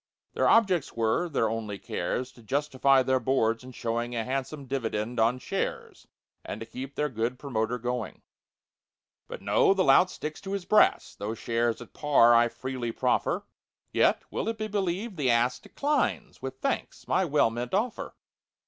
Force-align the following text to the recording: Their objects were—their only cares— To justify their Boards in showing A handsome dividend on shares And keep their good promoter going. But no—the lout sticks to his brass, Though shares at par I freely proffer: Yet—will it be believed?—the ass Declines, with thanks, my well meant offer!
Their 0.33 0.47
objects 0.49 0.93
were—their 0.93 1.47
only 1.47 1.77
cares— 1.77 2.31
To 2.31 2.41
justify 2.41 3.03
their 3.03 3.19
Boards 3.19 3.63
in 3.63 3.71
showing 3.71 4.15
A 4.15 4.23
handsome 4.23 4.65
dividend 4.65 5.19
on 5.19 5.37
shares 5.37 6.07
And 6.43 6.67
keep 6.71 6.95
their 6.95 7.07
good 7.07 7.37
promoter 7.37 7.77
going. 7.77 8.23
But 9.27 9.43
no—the 9.43 9.83
lout 9.83 10.09
sticks 10.09 10.41
to 10.41 10.53
his 10.53 10.65
brass, 10.65 11.13
Though 11.13 11.35
shares 11.35 11.83
at 11.83 11.93
par 11.93 12.33
I 12.33 12.47
freely 12.47 12.91
proffer: 12.91 13.45
Yet—will 13.93 14.49
it 14.49 14.57
be 14.57 14.67
believed?—the 14.67 15.29
ass 15.29 15.59
Declines, 15.59 16.41
with 16.41 16.57
thanks, 16.61 17.07
my 17.07 17.23
well 17.23 17.51
meant 17.51 17.75
offer! 17.75 18.15